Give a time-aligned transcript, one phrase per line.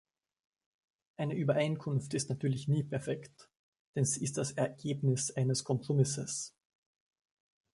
[1.17, 3.51] Eine Übereinkunft ist natürlich nie perfekt,
[3.93, 6.55] denn sie ist das Ergebnis eines Kompromisses.